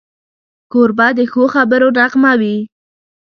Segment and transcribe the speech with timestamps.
[0.71, 2.57] کوربه د ښو خبرو نغمه وي.